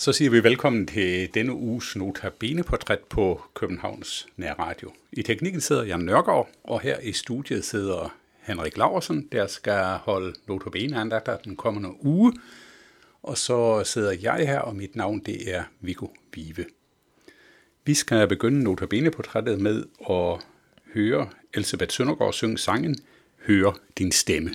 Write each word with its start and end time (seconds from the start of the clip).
Så 0.00 0.12
siger 0.12 0.30
vi 0.30 0.42
velkommen 0.42 0.86
til 0.86 1.34
denne 1.34 1.52
uges 1.52 1.96
Notabene-portræt 1.96 2.98
på 2.98 3.42
Københavns 3.54 4.26
Nærradio. 4.36 4.92
I 5.12 5.22
teknikken 5.22 5.60
sidder 5.60 5.84
Jan 5.84 6.00
Nørgaard, 6.00 6.48
og 6.64 6.80
her 6.80 6.98
i 6.98 7.12
studiet 7.12 7.64
sidder 7.64 8.16
Henrik 8.40 8.76
Laversen, 8.76 9.28
der 9.32 9.46
skal 9.46 9.84
holde 9.84 10.34
Notabene-andagter 10.46 11.36
den 11.36 11.56
kommende 11.56 12.04
uge. 12.04 12.32
Og 13.22 13.38
så 13.38 13.84
sidder 13.84 14.16
jeg 14.22 14.46
her, 14.46 14.58
og 14.58 14.76
mit 14.76 14.96
navn 14.96 15.20
det 15.20 15.54
er 15.54 15.62
Viggo 15.80 16.06
Vive. 16.34 16.64
Vi 17.84 17.94
skal 17.94 18.28
begynde 18.28 18.64
Notabene-portrættet 18.64 19.60
med 19.60 19.84
at 20.10 20.46
høre 20.94 21.28
Elisabeth 21.54 21.90
Søndergaard 21.90 22.32
synge 22.32 22.58
sangen 22.58 22.96
Hør 23.46 23.78
din 23.98 24.12
stemme. 24.12 24.54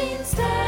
instead. 0.00 0.59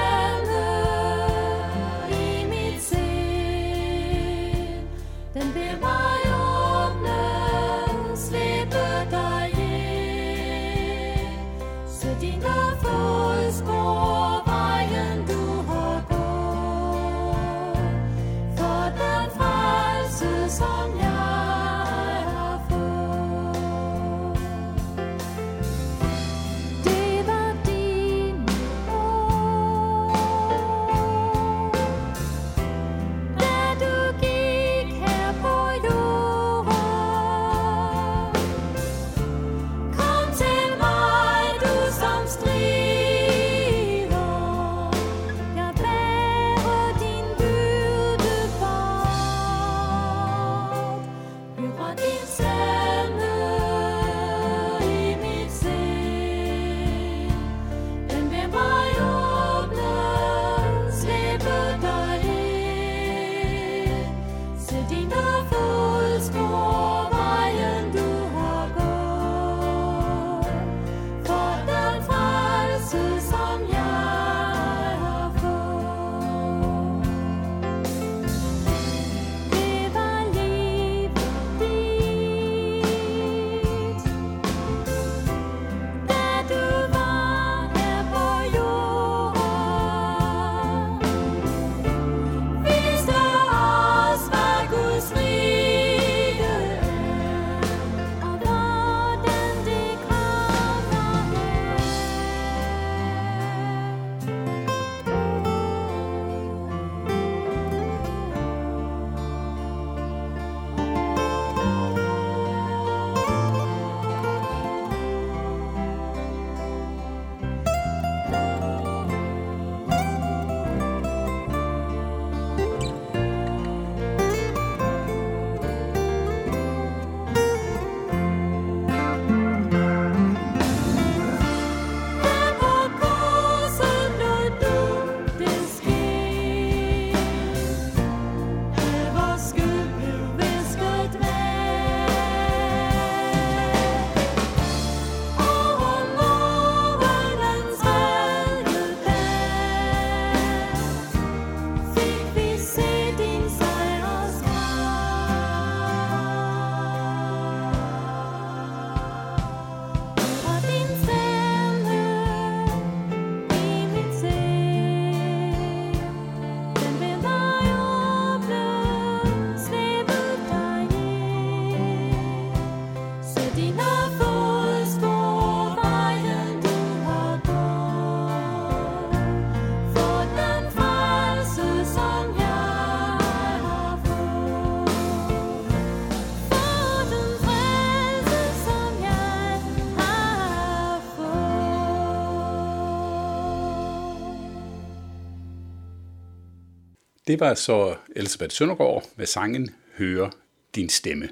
Det 197.32 197.40
var 197.40 197.54
så 197.54 197.94
Elisabeth 198.16 198.54
Søndergaard 198.54 199.04
med 199.16 199.26
sangen 199.26 199.70
Høre 199.98 200.30
din 200.74 200.88
stemme. 200.88 201.28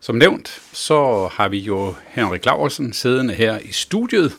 Som 0.00 0.14
nævnt, 0.16 0.62
så 0.72 1.28
har 1.32 1.48
vi 1.48 1.58
jo 1.58 1.94
Henrik 2.06 2.44
Laversen 2.44 2.92
siddende 2.92 3.34
her 3.34 3.58
i 3.58 3.72
studiet 3.72 4.32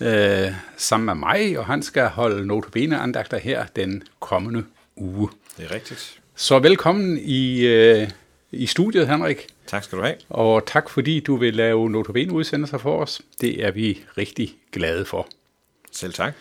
øh, 0.00 0.52
sammen 0.76 1.06
med 1.06 1.14
mig, 1.14 1.58
og 1.58 1.66
han 1.66 1.82
skal 1.82 2.08
holde 2.08 2.46
notabene 2.46 2.98
andagter 2.98 3.38
her 3.38 3.66
den 3.76 4.02
kommende 4.20 4.64
uge. 4.96 5.28
Det 5.56 5.64
er 5.64 5.70
rigtigt. 5.70 6.20
Så 6.34 6.58
velkommen 6.58 7.18
i, 7.22 7.66
øh, 7.66 8.10
i 8.52 8.66
studiet, 8.66 9.08
Henrik. 9.08 9.46
Tak 9.66 9.84
skal 9.84 9.98
du 9.98 10.02
have. 10.04 10.16
Og 10.28 10.66
tak 10.66 10.90
fordi 10.90 11.20
du 11.20 11.36
vil 11.36 11.54
lave 11.54 11.90
notabene 11.90 12.32
udsendelser 12.32 12.78
for 12.78 13.02
os. 13.02 13.20
Det 13.40 13.64
er 13.64 13.70
vi 13.70 14.00
rigtig 14.18 14.54
glade 14.72 15.04
for. 15.04 15.28
Selv 15.92 16.12
tak. 16.12 16.34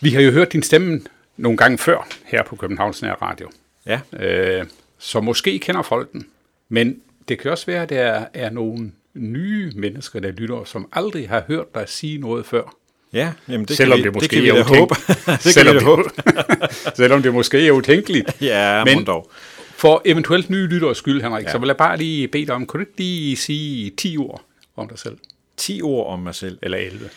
Vi 0.00 0.10
har 0.10 0.20
jo 0.20 0.30
hørt 0.30 0.52
din 0.52 0.62
stemme 0.62 1.00
nogle 1.40 1.56
gange 1.58 1.78
før 1.78 2.08
her 2.24 2.42
på 2.42 2.56
Københavns 2.56 3.02
Nær 3.02 3.12
Radio. 3.12 3.50
Ja. 3.86 4.00
Øh, 4.12 4.66
så 4.98 5.20
måske 5.20 5.58
kender 5.58 5.82
folk 5.82 6.12
den, 6.12 6.26
men 6.68 7.00
det 7.28 7.38
kan 7.38 7.50
også 7.50 7.66
være, 7.66 7.82
at 7.82 7.88
der 7.88 8.24
er, 8.34 8.50
nogle 8.50 8.92
nye 9.14 9.72
mennesker, 9.76 10.20
der 10.20 10.30
lytter, 10.30 10.64
som 10.64 10.88
aldrig 10.92 11.28
har 11.28 11.44
hørt 11.48 11.74
dig 11.74 11.84
sige 11.88 12.18
noget 12.18 12.46
før. 12.46 12.76
Ja, 13.12 13.32
jamen 13.48 13.66
det 13.66 13.76
Selvom 13.76 13.98
kan 13.98 14.04
vi, 14.04 14.08
det 14.08 14.14
måske 14.14 14.28
det 14.36 14.42
kan 14.42 14.42
vi 14.42 14.48
er 14.48 14.64
håbe. 14.78 14.94
det 15.26 15.26
kan 15.26 15.38
selvom, 15.52 15.74
vi 15.74 15.78
da 15.80 15.84
håbe. 15.84 16.02
det, 16.02 16.96
selvom 16.96 17.22
det 17.22 17.34
måske 17.34 17.66
er 17.66 17.72
utænkeligt. 17.72 18.36
Ja, 18.40 18.84
Men- 18.84 19.04
dog. 19.04 19.30
For 19.76 20.02
eventuelt 20.04 20.50
nye 20.50 20.66
lytteres 20.66 20.98
skyld, 20.98 21.22
Henrik. 21.22 21.44
Ja. 21.46 21.52
så 21.52 21.58
vil 21.58 21.66
jeg 21.66 21.76
bare 21.76 21.96
lige 21.96 22.28
bede 22.28 22.46
dig 22.46 22.54
om, 22.54 22.66
kunne 22.66 22.84
du 22.84 22.88
ikke 22.88 22.98
lige 22.98 23.36
sige 23.36 23.90
10 23.90 24.16
ord 24.16 24.42
om 24.76 24.88
dig 24.88 24.98
selv? 24.98 25.16
10 25.56 25.80
ord 25.82 26.12
om 26.12 26.18
mig 26.18 26.34
selv. 26.34 26.58
Eller 26.62 26.78
11? 26.78 27.08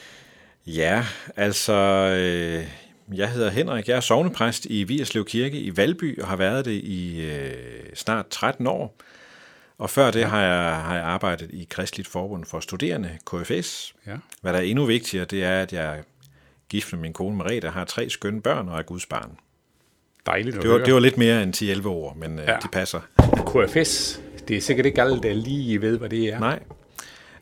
Ja, 0.67 1.05
altså, 1.35 1.73
øh, 1.73 2.63
jeg 3.17 3.29
hedder 3.31 3.49
Henrik, 3.49 3.87
jeg 3.87 3.95
er 3.95 3.99
sovnepræst 3.99 4.65
i 4.65 4.83
Vierslev 4.83 5.25
Kirke 5.25 5.59
i 5.59 5.77
Valby, 5.77 6.21
og 6.21 6.27
har 6.27 6.35
været 6.35 6.65
det 6.65 6.71
i 6.71 7.21
øh, 7.21 7.53
snart 7.93 8.27
13 8.27 8.67
år. 8.67 8.95
Og 9.77 9.89
før 9.89 10.11
det 10.11 10.25
har 10.25 10.41
jeg, 10.41 10.75
har 10.75 10.95
jeg 10.95 11.03
arbejdet 11.03 11.49
i 11.53 11.67
Kristligt 11.69 12.07
Forbund 12.09 12.45
for 12.45 12.59
Studerende, 12.59 13.17
KFS. 13.25 13.93
Ja. 14.07 14.15
Hvad 14.41 14.53
der 14.53 14.59
er 14.59 14.63
endnu 14.63 14.85
vigtigere, 14.85 15.25
det 15.25 15.43
er, 15.43 15.61
at 15.61 15.73
jeg 15.73 16.03
gift 16.69 16.93
med 16.93 16.99
min 17.01 17.13
kone 17.13 17.37
Merete, 17.37 17.69
har 17.69 17.85
tre 17.85 18.09
skønne 18.09 18.41
børn 18.41 18.69
og 18.69 18.77
er 18.79 18.83
Guds 18.83 19.05
barn. 19.05 19.37
Dejligt 20.25 20.55
at 20.55 20.61
Det 20.61 20.69
var, 20.69 20.77
høre. 20.77 20.85
det 20.85 20.93
var 20.93 20.99
lidt 20.99 21.17
mere 21.17 21.43
end 21.43 21.83
10-11 21.83 21.87
år, 21.87 22.13
men 22.19 22.39
øh, 22.39 22.45
ja. 22.47 22.57
de 22.63 22.67
passer. 22.71 22.99
KFS, 23.47 24.21
det 24.47 24.57
er 24.57 24.61
sikkert 24.61 24.85
ikke 24.85 25.01
alle, 25.01 25.21
der 25.21 25.33
lige 25.33 25.81
ved, 25.81 25.97
hvad 25.97 26.09
det 26.09 26.33
er. 26.33 26.39
Nej. 26.39 26.59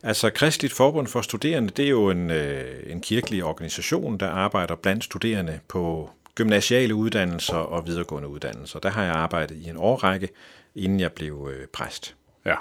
Altså, 0.03 0.29
Kristligt 0.29 0.73
Forbund 0.73 1.07
for 1.07 1.21
Studerende, 1.21 1.69
det 1.69 1.85
er 1.85 1.89
jo 1.89 2.09
en, 2.09 2.31
øh, 2.31 2.91
en 2.91 3.01
kirkelig 3.01 3.43
organisation, 3.43 4.17
der 4.17 4.29
arbejder 4.29 4.75
blandt 4.75 5.03
studerende 5.03 5.59
på 5.67 6.09
gymnasiale 6.35 6.95
uddannelser 6.95 7.57
og 7.57 7.87
videregående 7.87 8.29
uddannelser. 8.29 8.79
Der 8.79 8.89
har 8.89 9.03
jeg 9.03 9.13
arbejdet 9.13 9.55
i 9.55 9.69
en 9.69 9.77
årrække, 9.77 10.29
inden 10.75 10.99
jeg 10.99 11.11
blev 11.11 11.49
øh, 11.53 11.67
præst. 11.67 12.15
Ja. 12.45 12.55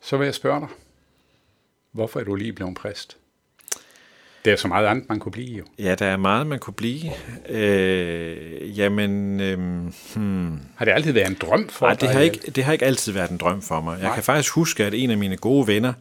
Så 0.00 0.16
vil 0.16 0.24
jeg 0.24 0.34
spørge 0.34 0.60
dig, 0.60 0.68
hvorfor 1.92 2.20
er 2.20 2.24
du 2.24 2.34
lige 2.34 2.52
blevet 2.52 2.74
præst? 2.76 3.18
Det 4.46 4.52
er 4.52 4.56
så 4.56 4.68
meget 4.68 4.86
andet, 4.86 5.08
man 5.08 5.18
kunne 5.18 5.32
blive 5.32 5.58
jo. 5.58 5.64
Ja, 5.78 5.94
der 5.94 6.06
er 6.06 6.16
meget, 6.16 6.46
man 6.46 6.58
kunne 6.58 6.74
blive. 6.74 7.10
Øh, 7.48 8.78
jamen, 8.78 9.40
øh, 9.40 9.58
hmm. 10.14 10.60
Har 10.76 10.84
det 10.84 10.92
altid 10.92 11.12
været 11.12 11.28
en 11.28 11.36
drøm 11.40 11.68
for 11.68 11.86
Nej, 11.86 11.94
dig? 11.94 12.00
det 12.00 12.10
har, 12.10 12.20
ikke, 12.20 12.50
det 12.50 12.64
har 12.64 12.72
ikke 12.72 12.84
altid 12.84 13.12
været 13.12 13.30
en 13.30 13.36
drøm 13.36 13.62
for 13.62 13.80
mig. 13.80 13.92
Jeg 13.98 14.02
Nej. 14.02 14.14
kan 14.14 14.24
faktisk 14.24 14.52
huske, 14.52 14.84
at 14.84 14.94
en 14.94 15.10
af 15.10 15.18
mine 15.18 15.36
gode 15.36 15.66
venner 15.66 15.92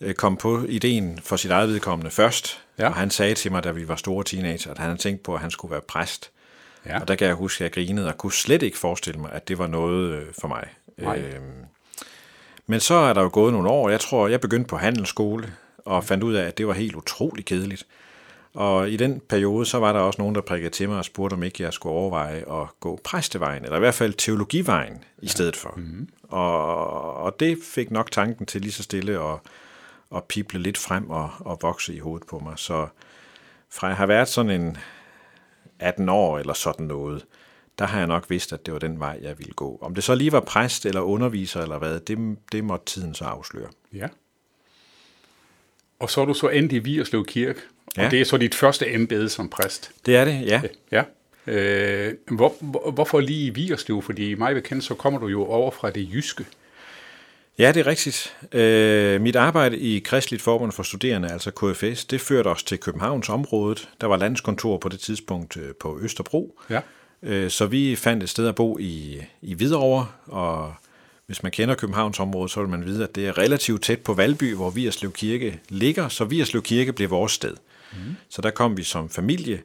øh, 0.00 0.14
kom 0.14 0.36
på 0.36 0.64
ideen 0.68 1.18
for 1.22 1.36
sit 1.36 1.50
eget 1.50 1.68
vedkommende 1.68 2.10
først. 2.10 2.60
Ja. 2.78 2.88
Og 2.88 2.94
han 2.94 3.10
sagde 3.10 3.34
til 3.34 3.52
mig, 3.52 3.64
da 3.64 3.70
vi 3.70 3.88
var 3.88 3.96
store 3.96 4.24
teenager, 4.24 4.70
at 4.70 4.78
han 4.78 4.86
havde 4.86 5.00
tænkt 5.00 5.22
på, 5.22 5.34
at 5.34 5.40
han 5.40 5.50
skulle 5.50 5.72
være 5.72 5.82
præst. 5.88 6.30
Ja. 6.86 7.00
Og 7.00 7.08
der 7.08 7.14
kan 7.14 7.26
jeg 7.26 7.34
huske, 7.34 7.64
at 7.64 7.64
jeg 7.64 7.72
grinede 7.72 8.06
og 8.06 8.18
kunne 8.18 8.32
slet 8.32 8.62
ikke 8.62 8.78
forestille 8.78 9.20
mig, 9.20 9.30
at 9.32 9.48
det 9.48 9.58
var 9.58 9.66
noget 9.66 10.12
øh, 10.12 10.22
for 10.40 10.48
mig. 10.48 10.64
Nej. 10.98 11.18
Øhm, 11.18 11.42
men 12.66 12.80
så 12.80 12.94
er 12.94 13.12
der 13.12 13.22
jo 13.22 13.30
gået 13.32 13.52
nogle 13.52 13.68
år. 13.68 13.90
Jeg 13.90 14.00
tror, 14.00 14.28
jeg 14.28 14.40
begyndte 14.40 14.68
på 14.68 14.76
handelsskole 14.76 15.52
og 15.84 16.04
fandt 16.04 16.24
ud 16.24 16.34
af, 16.34 16.46
at 16.46 16.58
det 16.58 16.66
var 16.66 16.72
helt 16.72 16.96
utrolig 16.96 17.44
kedeligt. 17.44 17.86
Og 18.54 18.90
i 18.90 18.96
den 18.96 19.20
periode, 19.28 19.66
så 19.66 19.78
var 19.78 19.92
der 19.92 20.00
også 20.00 20.22
nogen, 20.22 20.34
der 20.34 20.40
prikkede 20.40 20.70
til 20.70 20.88
mig 20.88 20.98
og 20.98 21.04
spurgte, 21.04 21.34
om 21.34 21.42
ikke 21.42 21.62
jeg 21.62 21.72
skulle 21.72 21.92
overveje 21.92 22.62
at 22.62 22.68
gå 22.80 23.00
præstevejen, 23.04 23.64
eller 23.64 23.76
i 23.76 23.80
hvert 23.80 23.94
fald 23.94 24.12
teologivejen 24.12 25.04
i 25.22 25.28
stedet 25.28 25.56
for. 25.56 25.74
Mm-hmm. 25.76 26.08
Og, 26.22 27.14
og 27.14 27.40
det 27.40 27.58
fik 27.62 27.90
nok 27.90 28.10
tanken 28.10 28.46
til 28.46 28.60
lige 28.60 28.72
så 28.72 28.82
stille 28.82 29.20
at, 29.20 29.38
at 30.16 30.24
pible 30.24 30.60
lidt 30.60 30.78
frem 30.78 31.10
og, 31.10 31.30
og 31.38 31.58
vokse 31.62 31.94
i 31.94 31.98
hovedet 31.98 32.28
på 32.28 32.38
mig. 32.38 32.52
Så 32.56 32.86
fra 33.70 33.86
jeg 33.86 33.96
har 33.96 34.06
været 34.06 34.28
sådan 34.28 34.60
en 34.60 34.76
18 35.78 36.08
år 36.08 36.38
eller 36.38 36.52
sådan 36.52 36.86
noget, 36.86 37.26
der 37.78 37.86
har 37.86 37.98
jeg 37.98 38.06
nok 38.06 38.30
vidst, 38.30 38.52
at 38.52 38.66
det 38.66 38.74
var 38.74 38.80
den 38.80 39.00
vej, 39.00 39.18
jeg 39.22 39.38
ville 39.38 39.52
gå. 39.52 39.78
Om 39.82 39.94
det 39.94 40.04
så 40.04 40.14
lige 40.14 40.32
var 40.32 40.40
præst 40.40 40.86
eller 40.86 41.00
underviser 41.00 41.62
eller 41.62 41.78
hvad, 41.78 42.00
det, 42.00 42.38
det 42.52 42.64
måtte 42.64 42.86
tiden 42.86 43.14
så 43.14 43.24
afsløre. 43.24 43.68
Ja. 43.92 44.08
Og 46.00 46.10
så 46.10 46.20
er 46.20 46.24
du 46.24 46.34
så 46.34 46.48
endt 46.48 46.72
i 46.72 46.78
Vierslev 46.78 47.26
Kirke, 47.26 47.60
og 47.96 48.02
Ja. 48.02 48.08
det 48.10 48.20
er 48.20 48.24
så 48.24 48.36
dit 48.36 48.54
første 48.54 48.94
embede 48.94 49.28
som 49.28 49.48
præst. 49.48 49.90
Det 50.06 50.16
er 50.16 50.24
det, 50.24 50.42
ja. 50.46 50.62
Ja. 50.92 51.02
Øh, 51.46 52.14
hvor, 52.30 52.54
hvor, 52.60 52.90
hvorfor 52.90 53.20
lige 53.20 53.46
i 53.46 53.50
Vierslev? 53.50 54.02
Fordi 54.02 54.34
mig 54.34 54.54
bekendt, 54.54 54.84
så 54.84 54.94
kommer 54.94 55.20
du 55.20 55.26
jo 55.26 55.44
over 55.44 55.70
fra 55.70 55.90
det 55.90 56.08
jyske. 56.14 56.44
Ja, 57.58 57.72
det 57.72 57.80
er 57.80 57.86
rigtigt. 57.86 58.36
Øh, 58.52 59.20
mit 59.20 59.36
arbejde 59.36 59.78
i 59.78 59.98
Kristligt 59.98 60.42
Forbund 60.42 60.72
for 60.72 60.82
Studerende, 60.82 61.32
altså 61.32 61.50
KFS, 61.50 62.04
det 62.04 62.20
førte 62.20 62.48
os 62.48 62.62
til 62.62 62.78
Københavns 62.78 63.28
området. 63.28 63.88
Der 64.00 64.06
var 64.06 64.16
landskontor 64.16 64.76
på 64.78 64.88
det 64.88 65.00
tidspunkt 65.00 65.56
øh, 65.56 65.74
på 65.80 65.98
Østerbro. 66.02 66.60
Ja. 66.70 66.80
Øh, 67.22 67.50
så 67.50 67.66
vi 67.66 67.96
fandt 67.96 68.22
et 68.22 68.28
sted 68.28 68.48
at 68.48 68.54
bo 68.54 68.78
i, 68.78 69.22
i 69.42 69.54
Hvidovre, 69.54 70.06
og 70.26 70.74
hvis 71.30 71.42
man 71.42 71.52
kender 71.52 71.74
Københavns 71.74 72.20
område, 72.20 72.48
så 72.48 72.60
vil 72.60 72.68
man 72.68 72.84
vide, 72.84 73.04
at 73.04 73.14
det 73.14 73.28
er 73.28 73.38
relativt 73.38 73.82
tæt 73.82 74.00
på 74.00 74.14
Valby, 74.14 74.54
hvor 74.54 74.70
Vierslev 74.70 75.12
Kirke 75.12 75.60
ligger, 75.68 76.08
så 76.08 76.24
Vierslev 76.24 76.62
Kirke 76.62 76.92
blev 76.92 77.10
vores 77.10 77.32
sted. 77.32 77.56
Mm. 77.92 78.16
Så 78.28 78.42
der 78.42 78.50
kom 78.50 78.76
vi 78.76 78.82
som 78.82 79.08
familie, 79.08 79.62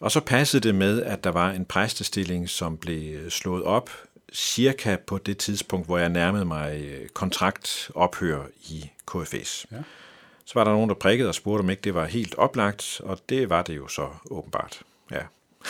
og 0.00 0.10
så 0.10 0.20
passede 0.20 0.68
det 0.68 0.74
med, 0.74 1.02
at 1.02 1.24
der 1.24 1.30
var 1.30 1.50
en 1.50 1.64
præstestilling, 1.64 2.48
som 2.48 2.76
blev 2.76 3.30
slået 3.30 3.62
op 3.62 3.90
cirka 4.32 4.96
på 5.06 5.18
det 5.18 5.38
tidspunkt, 5.38 5.86
hvor 5.86 5.98
jeg 5.98 6.08
nærmede 6.08 6.44
mig 6.44 6.80
øh, 6.84 7.08
kontraktophør 7.08 8.42
i 8.62 8.90
KFS. 9.06 9.66
Ja. 9.72 9.76
Så 10.44 10.52
var 10.54 10.64
der 10.64 10.72
nogen, 10.72 10.88
der 10.88 10.94
prikkede 10.94 11.28
og 11.28 11.34
spurgte, 11.34 11.60
om 11.60 11.70
ikke 11.70 11.82
det 11.82 11.94
var 11.94 12.04
helt 12.04 12.34
oplagt, 12.34 13.00
og 13.04 13.18
det 13.28 13.50
var 13.50 13.62
det 13.62 13.76
jo 13.76 13.88
så 13.88 14.08
åbenbart. 14.30 14.80
Ja. 15.10 15.20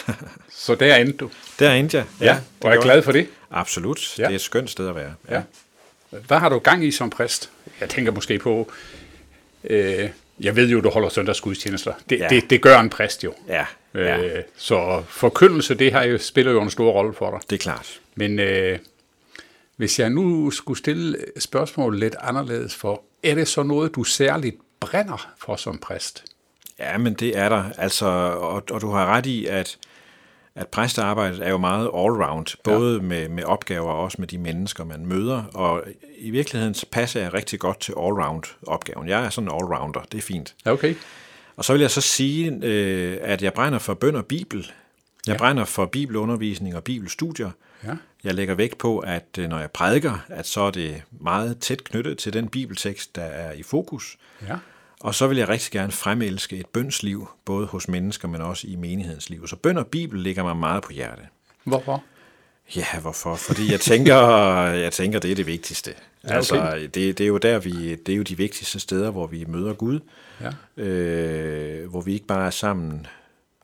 Så 0.50 0.74
der 0.74 0.96
endte 0.96 1.16
du. 1.16 1.30
Der 1.58 1.72
endte 1.72 1.96
jeg. 1.96 2.06
Ja, 2.20 2.38
og 2.60 2.70
jeg 2.70 2.76
er 2.76 2.82
glad 2.82 3.02
for 3.02 3.12
det. 3.12 3.28
Absolut. 3.50 4.18
Ja. 4.18 4.22
Ja. 4.22 4.26
Det 4.26 4.32
er 4.32 4.36
et 4.36 4.40
skønt 4.40 4.70
sted 4.70 4.88
at 4.88 4.94
være. 4.94 5.14
Ja. 5.30 5.42
Hvad 6.26 6.38
har 6.38 6.48
du 6.48 6.58
gang 6.58 6.84
i 6.84 6.90
som 6.90 7.10
præst? 7.10 7.50
Jeg 7.80 7.88
tænker 7.88 8.12
måske 8.12 8.38
på, 8.38 8.72
øh, 9.64 10.08
jeg 10.40 10.56
ved 10.56 10.68
jo, 10.68 10.80
du 10.80 10.90
holder 10.90 11.08
søndagsgudstjenester. 11.08 11.92
Det, 12.10 12.18
ja. 12.18 12.22
Ja. 12.22 12.28
det, 12.28 12.50
det 12.50 12.62
gør 12.62 12.78
en 12.78 12.90
præst 12.90 13.24
jo. 13.24 13.34
Ja, 13.48 13.66
ja. 13.94 14.18
Øh, 14.18 14.42
så 14.56 15.02
forkyndelse, 15.08 15.74
det 15.74 15.92
har 15.92 16.02
jo, 16.02 16.18
spiller 16.18 16.52
jo 16.52 16.62
en 16.62 16.70
stor 16.70 16.92
rolle 16.92 17.14
for 17.14 17.30
dig. 17.30 17.40
det 17.50 17.56
er 17.56 17.60
klart. 17.60 18.00
Men 18.14 18.38
øh, 18.38 18.78
hvis 19.76 19.98
jeg 19.98 20.10
nu 20.10 20.50
skulle 20.50 20.78
stille 20.78 21.16
spørgsmålet 21.38 22.00
lidt 22.00 22.16
anderledes 22.20 22.74
for, 22.74 23.02
er 23.22 23.34
det 23.34 23.48
så 23.48 23.62
noget, 23.62 23.94
du 23.94 24.04
særligt 24.04 24.56
brænder 24.80 25.30
for 25.38 25.56
som 25.56 25.78
præst? 25.78 26.24
Ja, 26.78 26.98
men 26.98 27.14
det 27.14 27.38
er 27.38 27.48
der. 27.48 27.64
Altså, 27.78 28.06
og, 28.06 28.62
og 28.70 28.80
du 28.80 28.90
har 28.90 29.06
ret 29.06 29.26
i, 29.26 29.46
at, 29.46 29.78
at 30.56 30.68
præstearbejdet 30.68 31.46
er 31.46 31.50
jo 31.50 31.58
meget 31.58 31.90
all-round, 31.94 32.54
både 32.64 32.96
ja. 32.96 33.02
med, 33.02 33.28
med 33.28 33.44
opgaver 33.44 33.90
og 33.90 34.02
også 34.02 34.16
med 34.20 34.28
de 34.28 34.38
mennesker, 34.38 34.84
man 34.84 35.06
møder. 35.06 35.42
Og 35.54 35.82
i 36.18 36.30
virkeligheden 36.30 36.74
passer 36.92 37.20
jeg 37.20 37.34
rigtig 37.34 37.60
godt 37.60 37.80
til 37.80 37.92
all-round-opgaven. 37.92 39.08
Jeg 39.08 39.24
er 39.24 39.30
sådan 39.30 39.48
en 39.48 39.54
all-rounder, 39.54 40.04
det 40.12 40.18
er 40.18 40.22
fint. 40.22 40.54
Okay. 40.64 40.94
Og 41.56 41.64
så 41.64 41.72
vil 41.72 41.80
jeg 41.80 41.90
så 41.90 42.00
sige, 42.00 42.58
øh, 42.62 43.18
at 43.20 43.42
jeg 43.42 43.52
brænder 43.52 43.78
for 43.78 43.94
bøn 43.94 44.16
og 44.16 44.26
bibel. 44.26 44.72
Jeg 45.26 45.32
ja. 45.32 45.38
brænder 45.38 45.64
for 45.64 45.86
bibelundervisning 45.86 46.76
og 46.76 46.84
bibelstudier. 46.84 47.50
Ja. 47.84 47.96
Jeg 48.24 48.34
lægger 48.34 48.54
vægt 48.54 48.78
på, 48.78 48.98
at 48.98 49.26
øh, 49.38 49.48
når 49.48 49.58
jeg 49.58 49.70
prædiker, 49.70 50.24
at 50.28 50.46
så 50.46 50.60
er 50.60 50.70
det 50.70 51.02
meget 51.10 51.58
tæt 51.58 51.84
knyttet 51.84 52.18
til 52.18 52.32
den 52.32 52.48
bibeltekst, 52.48 53.16
der 53.16 53.22
er 53.22 53.52
i 53.52 53.62
fokus. 53.62 54.16
Ja. 54.48 54.56
Og 55.04 55.14
så 55.14 55.26
vil 55.26 55.38
jeg 55.38 55.48
rigtig 55.48 55.72
gerne 55.72 55.92
fremelske 55.92 56.56
et 56.56 56.66
bønsliv, 56.66 57.28
både 57.44 57.66
hos 57.66 57.88
mennesker, 57.88 58.28
men 58.28 58.40
også 58.40 58.66
i 58.66 58.76
menighedens 58.76 59.30
liv. 59.30 59.46
Så 59.46 59.56
bøn 59.56 59.78
og 59.78 59.86
bibel 59.86 60.20
ligger 60.20 60.42
mig 60.42 60.56
meget 60.56 60.82
på 60.82 60.92
hjerte. 60.92 61.22
Hvorfor? 61.64 62.04
Ja, 62.76 63.00
hvorfor? 63.00 63.34
Fordi 63.34 63.72
jeg 63.72 63.80
tænker, 63.80 64.16
jeg 64.68 64.92
tænker 64.92 65.18
det 65.18 65.30
er 65.30 65.34
det 65.34 65.46
vigtigste. 65.46 65.90
Ja, 65.90 66.28
okay. 66.28 66.36
Altså, 66.36 66.88
det, 66.94 66.94
det 66.94 67.20
er 67.20 67.26
jo 67.26 67.38
der, 67.38 67.58
vi, 67.58 67.94
det 67.94 68.12
er 68.12 68.16
jo 68.16 68.22
de 68.22 68.36
vigtigste 68.36 68.80
steder, 68.80 69.10
hvor 69.10 69.26
vi 69.26 69.44
møder 69.48 69.74
Gud. 69.74 70.00
Ja. 70.40 70.82
Øh, 70.82 71.90
hvor 71.90 72.00
vi 72.00 72.12
ikke 72.12 72.26
bare 72.26 72.46
er 72.46 72.50
sammen 72.50 73.06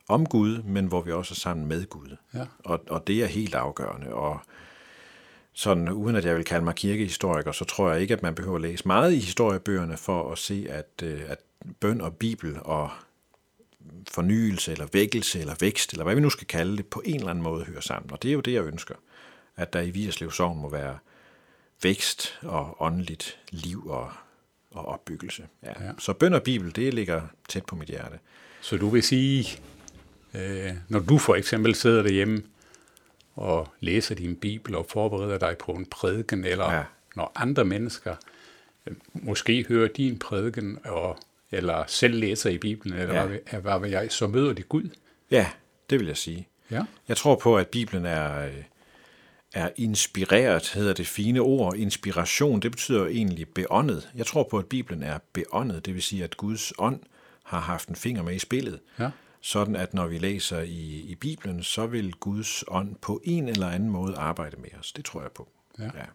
om 0.07 0.25
Gud, 0.25 0.61
men 0.63 0.85
hvor 0.85 1.01
vi 1.01 1.11
også 1.11 1.33
er 1.33 1.39
sammen 1.39 1.67
med 1.67 1.85
Gud. 1.89 2.15
Ja. 2.33 2.43
Og, 2.63 2.83
og 2.89 3.07
det 3.07 3.23
er 3.23 3.27
helt 3.27 3.55
afgørende. 3.55 4.13
Og 4.13 4.39
sådan, 5.53 5.89
uden 5.89 6.15
at 6.15 6.25
jeg 6.25 6.35
vil 6.35 6.45
kalde 6.45 6.63
mig 6.63 6.75
kirkehistoriker, 6.75 7.51
så 7.51 7.65
tror 7.65 7.91
jeg 7.91 8.01
ikke, 8.01 8.13
at 8.13 8.23
man 8.23 8.35
behøver 8.35 8.55
at 8.55 8.61
læse 8.61 8.87
meget 8.87 9.13
i 9.13 9.19
historiebøgerne 9.19 9.97
for 9.97 10.31
at 10.31 10.37
se, 10.37 10.67
at, 10.69 11.03
øh, 11.03 11.21
at 11.27 11.39
bøn 11.79 12.01
og 12.01 12.15
bibel 12.15 12.57
og 12.61 12.89
fornyelse 14.11 14.71
eller 14.71 14.87
vækkelse 14.93 15.39
eller 15.39 15.55
vækst, 15.59 15.91
eller 15.91 16.03
hvad 16.03 16.15
vi 16.15 16.21
nu 16.21 16.29
skal 16.29 16.47
kalde 16.47 16.77
det, 16.77 16.85
på 16.85 17.01
en 17.05 17.15
eller 17.15 17.29
anden 17.29 17.43
måde 17.43 17.65
hører 17.65 17.81
sammen. 17.81 18.11
Og 18.11 18.23
det 18.23 18.29
er 18.29 18.33
jo 18.33 18.39
det, 18.41 18.53
jeg 18.53 18.63
ønsker. 18.63 18.95
At 19.55 19.73
der 19.73 19.81
i 19.81 19.89
Vierslev 19.89 20.31
Sogn 20.31 20.61
må 20.61 20.69
være 20.69 20.97
vækst 21.83 22.39
og 22.41 22.81
åndeligt 22.81 23.39
liv 23.49 23.87
og, 23.87 24.11
og 24.71 24.85
opbyggelse. 24.85 25.47
Ja. 25.63 25.67
Ja. 25.67 25.85
Ja. 25.85 25.91
Så 25.99 26.13
bøn 26.13 26.33
og 26.33 26.43
bibel, 26.43 26.75
det 26.75 26.93
ligger 26.93 27.21
tæt 27.49 27.65
på 27.65 27.75
mit 27.75 27.87
hjerte. 27.87 28.19
Så 28.61 28.77
du 28.77 28.89
vil 28.89 29.03
sige, 29.03 29.59
øh, 30.33 30.71
når 30.89 30.99
du 30.99 31.17
for 31.17 31.35
eksempel 31.35 31.75
sidder 31.75 32.03
derhjemme 32.03 32.43
og 33.35 33.67
læser 33.79 34.15
din 34.15 34.35
bibel 34.35 34.75
og 34.75 34.85
forbereder 34.89 35.37
dig 35.37 35.57
på 35.57 35.71
en 35.71 35.85
prædiken, 35.85 36.45
eller 36.45 36.73
ja. 36.73 36.83
Når 37.15 37.31
andre 37.35 37.65
mennesker 37.65 38.15
øh, 38.87 38.95
måske 39.13 39.65
hører 39.67 39.87
din 39.87 40.19
prædiken, 40.19 40.79
og, 40.85 41.17
eller 41.51 41.83
selv 41.87 42.15
læser 42.15 42.49
i 42.49 42.57
bibelen, 42.57 42.99
eller 42.99 43.15
ja. 43.15 43.25
Hvad, 43.25 43.61
hvad 43.61 43.79
ved 43.79 43.89
jeg, 43.89 44.11
så 44.11 44.27
møder 44.27 44.53
de 44.53 44.63
Gud. 44.63 44.89
Ja, 45.31 45.47
det 45.89 45.99
vil 45.99 46.07
jeg 46.07 46.17
sige. 46.17 46.47
Ja. 46.71 46.83
Jeg 47.07 47.17
tror 47.17 47.35
på, 47.35 47.57
at 47.57 47.67
Bibelen 47.67 48.05
er, 48.05 48.45
øh, 48.45 48.63
er 49.53 49.69
inspireret, 49.75 50.69
hedder 50.69 50.93
det 50.93 51.07
fine 51.07 51.39
ord. 51.39 51.75
Inspiration, 51.75 52.59
det 52.59 52.71
betyder 52.71 53.05
egentlig 53.07 53.49
beåndet. 53.49 54.09
Jeg 54.15 54.25
tror 54.25 54.47
på, 54.51 54.57
at 54.57 54.65
Bibelen 54.65 55.03
er 55.03 55.19
beåndet, 55.33 55.85
det 55.85 55.93
vil 55.93 56.03
sige, 56.03 56.23
at 56.23 56.37
Guds 56.37 56.73
ånd 56.77 56.99
har 57.43 57.59
haft 57.59 57.89
en 57.89 57.95
finger 57.95 58.23
med 58.23 58.35
i 58.35 58.39
spillet. 58.39 58.79
Ja. 58.99 59.09
Sådan 59.41 59.75
at 59.75 59.93
når 59.93 60.07
vi 60.07 60.17
læser 60.17 60.61
i, 60.61 61.05
i 61.07 61.15
Bibelen, 61.15 61.63
så 61.63 61.85
vil 61.85 62.13
Guds 62.13 62.63
ånd 62.67 62.95
på 63.01 63.21
en 63.23 63.49
eller 63.49 63.67
anden 63.67 63.89
måde 63.89 64.15
arbejde 64.17 64.57
med 64.57 64.69
os. 64.79 64.91
Det 64.91 65.05
tror 65.05 65.21
jeg 65.21 65.31
på. 65.35 65.49
Ja. 65.79 65.83
ja. 65.83 66.05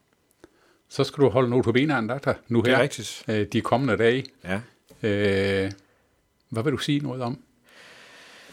Så 0.88 1.04
skal 1.04 1.24
du 1.24 1.28
holde 1.28 1.50
notabene-andagter 1.50 2.34
nu 2.48 2.58
her. 2.58 2.64
Det 2.64 2.74
er 2.74 2.82
rigtigt. 2.82 3.24
Øh, 3.28 3.46
de 3.52 3.60
kommende 3.60 3.96
dage. 3.96 4.24
Ja. 4.44 4.60
Øh, 5.08 5.72
hvad 6.48 6.62
vil 6.62 6.72
du 6.72 6.78
sige 6.78 7.00
noget 7.00 7.22
om? 7.22 7.38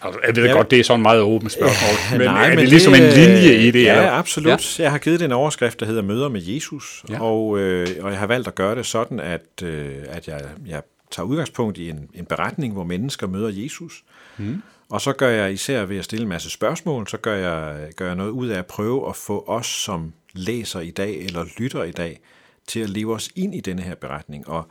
Altså, 0.02 0.20
jeg 0.28 0.36
ved 0.36 0.46
ja. 0.46 0.52
godt, 0.52 0.72
det 0.72 0.80
er 0.80 0.84
sådan 0.84 1.02
meget 1.02 1.22
åbent 1.22 1.52
spørgsmål, 1.52 1.96
men 2.20 2.28
Nej, 2.28 2.46
er 2.46 2.50
men 2.50 2.58
det 2.58 2.70
ligesom 2.70 2.94
det, 2.94 3.08
en 3.08 3.14
linje 3.14 3.56
i 3.56 3.72
det? 3.72 3.84
Ja, 3.84 3.96
eller? 3.96 4.12
absolut. 4.12 4.80
Ja. 4.80 4.84
Jeg 4.84 4.92
har 4.92 4.98
givet 4.98 5.20
det 5.20 5.26
en 5.26 5.32
overskrift, 5.32 5.80
der 5.80 5.86
hedder 5.86 6.02
Møder 6.02 6.30
med 6.30 6.42
Jesus, 6.42 7.04
ja. 7.10 7.22
og, 7.22 7.60
øh, 7.60 7.88
og 8.02 8.12
jeg 8.12 8.20
har 8.20 8.28
valgt 8.28 8.48
at 8.48 8.56
gøre 8.56 8.76
det 8.76 8.86
sådan, 8.86 9.20
at, 9.20 9.64
øh, 9.64 9.96
at 10.10 10.28
jeg, 10.28 10.42
jeg 10.68 10.82
tager 11.14 11.28
udgangspunkt 11.28 11.78
i 11.78 11.90
en, 11.90 12.10
en 12.14 12.26
beretning, 12.26 12.74
hvor 12.74 12.84
mennesker 12.84 13.28
møder 13.28 13.50
Jesus. 13.50 14.04
Mm. 14.38 14.62
Og 14.90 15.02
så 15.02 15.14
gør 15.14 15.30
jeg 15.30 15.54
især 15.54 15.86
ved 15.86 15.98
at 15.98 16.06
stille 16.06 16.24
en 16.24 16.30
masse 16.30 16.50
spørgsmål, 16.50 17.08
så 17.08 17.18
gør 17.18 17.36
jeg, 17.36 17.94
gør 17.96 18.06
jeg 18.06 18.16
noget 18.16 18.32
ud 18.32 18.48
af 18.48 18.60
at 18.60 18.66
prøve 18.66 19.10
at 19.10 19.16
få 19.16 19.44
os 19.48 19.68
som 19.68 20.14
læser 20.34 20.80
i 20.80 20.92
dag 20.92 21.18
eller 21.18 21.46
lytter 21.58 21.84
i 21.84 21.92
dag 21.92 22.20
til 22.68 22.80
at 22.80 22.90
leve 22.90 23.14
os 23.14 23.30
ind 23.36 23.56
i 23.56 23.60
denne 23.60 23.82
her 23.82 23.96
beretning. 23.96 24.50
Og 24.50 24.68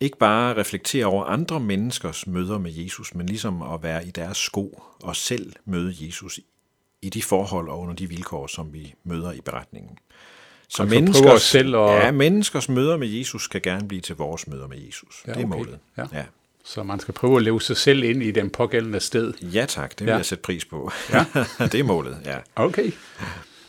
ikke 0.00 0.18
bare 0.18 0.56
reflektere 0.56 1.06
over 1.06 1.24
andre 1.24 1.60
menneskers 1.60 2.26
møder 2.26 2.58
med 2.58 2.72
Jesus, 2.72 3.14
men 3.14 3.26
ligesom 3.26 3.62
at 3.62 3.82
være 3.82 4.06
i 4.06 4.10
deres 4.10 4.38
sko 4.38 4.82
og 5.02 5.16
selv 5.16 5.52
møde 5.64 5.94
Jesus 6.00 6.40
i 7.02 7.10
de 7.10 7.22
forhold 7.22 7.68
og 7.68 7.80
under 7.80 7.94
de 7.94 8.08
vilkår, 8.08 8.46
som 8.46 8.72
vi 8.72 8.94
møder 9.04 9.32
i 9.32 9.40
beretningen. 9.40 9.98
Så 10.68 10.82
altså 10.82 10.94
menneskers, 10.94 11.42
selv 11.42 11.76
og... 11.76 12.00
ja, 12.00 12.10
menneskers 12.10 12.68
møder 12.68 12.96
med 12.96 13.08
Jesus 13.08 13.42
skal 13.44 13.62
gerne 13.62 13.88
blive 13.88 14.00
til 14.00 14.16
vores 14.16 14.46
møder 14.48 14.66
med 14.66 14.78
Jesus. 14.86 15.22
Ja, 15.26 15.32
det 15.32 15.40
er 15.40 15.46
okay. 15.46 15.56
målet. 15.58 15.78
Ja. 15.98 16.04
ja. 16.12 16.24
Så 16.64 16.82
man 16.82 17.00
skal 17.00 17.14
prøve 17.14 17.36
at 17.36 17.42
leve 17.42 17.60
sig 17.60 17.76
selv 17.76 18.04
ind 18.04 18.22
i 18.22 18.30
den 18.30 18.50
pågældende 18.50 19.00
sted. 19.00 19.34
Ja 19.42 19.66
tak, 19.68 19.90
det 19.90 20.00
vil 20.00 20.10
ja. 20.10 20.16
jeg 20.16 20.26
sætte 20.26 20.42
pris 20.42 20.64
på. 20.64 20.90
Ja. 21.12 21.24
det 21.72 21.74
er 21.74 21.84
målet, 21.84 22.18
ja. 22.24 22.38
Okay, 22.56 22.92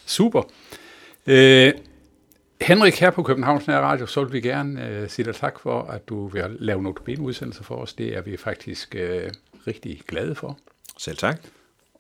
super. 0.06 0.44
Øh, 1.28 1.74
Henrik, 2.62 3.00
her 3.00 3.12
på 3.12 3.24
Københavns 3.24 3.68
Nær 3.68 3.80
Radio, 3.80 4.06
så 4.06 4.24
vil 4.24 4.34
vi 4.34 4.42
gerne 4.42 4.88
øh, 4.88 5.10
sige 5.10 5.26
dig 5.26 5.36
tak 5.36 5.60
for, 5.60 5.82
at 5.82 6.10
du 6.10 6.28
vil 6.28 6.44
lave 6.60 6.84
nogle 6.84 7.20
udsendelser 7.20 7.64
for 7.64 7.76
os. 7.76 7.94
Det 7.94 8.18
er 8.18 8.22
vi 8.22 8.38
faktisk 8.38 8.96
øh, 8.96 9.32
rigtig 9.68 10.02
glade 10.08 10.36
for. 10.36 10.60
Selv 10.98 11.18
tak. 11.18 11.42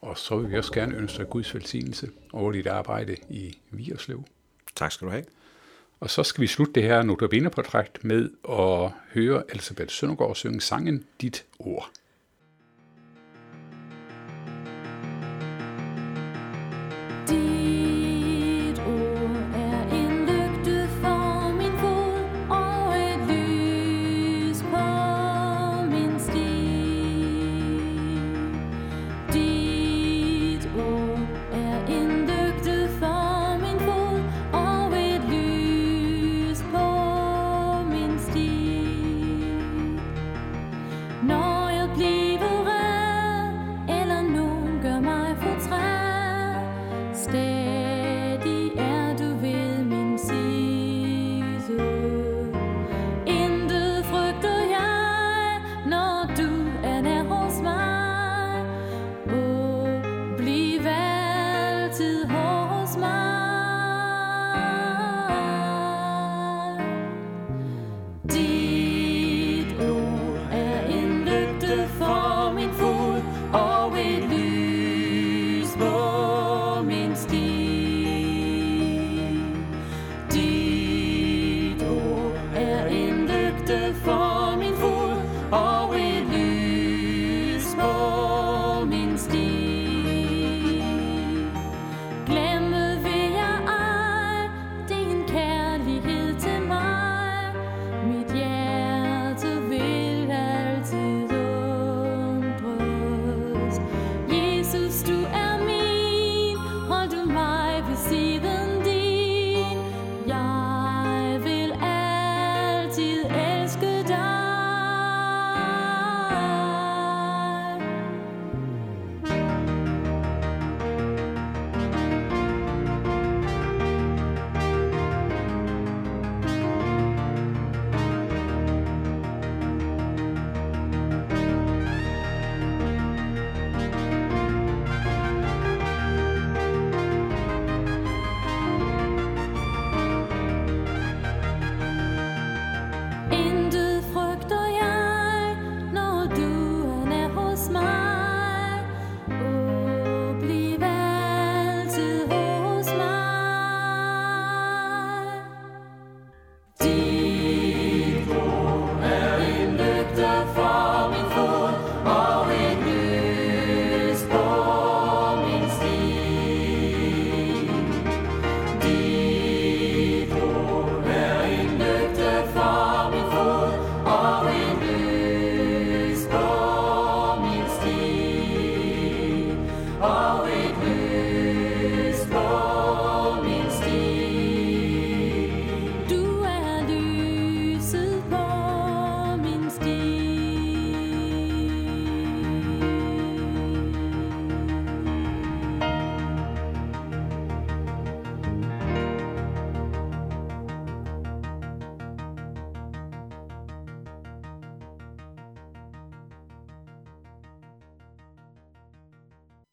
Og 0.02 0.18
så 0.18 0.38
vil 0.38 0.52
vi 0.52 0.58
også 0.58 0.72
gerne 0.72 0.96
ønske 0.96 1.18
dig 1.18 1.30
Guds 1.30 1.56
velsignelse 1.56 2.10
over 2.34 2.52
dit 2.52 2.68
arbejde 2.68 3.16
i 3.30 3.58
Vierslev. 3.72 4.24
Tak 4.76 4.92
skal 4.92 5.06
du 5.06 5.12
have. 5.12 5.26
Og 6.00 6.10
så 6.10 6.24
skal 6.24 6.42
vi 6.42 6.48
slutte 6.48 6.74
det 6.74 6.84
her 6.84 7.04
notabene-portræt 7.04 8.00
med 8.02 8.30
at 8.50 8.92
høre 9.14 9.44
Elisabeth 9.52 9.90
Søndergaard 9.90 10.36
synge 10.36 10.62
sangen 10.62 11.06
Dit 11.22 11.46
Ord. 11.60 11.90
Dit 17.28 17.55